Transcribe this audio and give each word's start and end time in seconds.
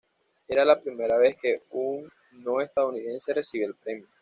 Era 0.47 0.65
la 0.65 0.79
primera 0.79 1.15
vez 1.19 1.37
que 1.39 1.61
un 1.69 2.09
no 2.31 2.59
estadounidense 2.59 3.35
recibía 3.35 3.67
el 3.67 3.75
premio. 3.75 4.07